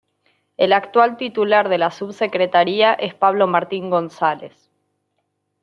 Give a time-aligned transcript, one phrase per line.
[0.57, 4.71] El actual titular de la subsecretaría es Pablo Martín González.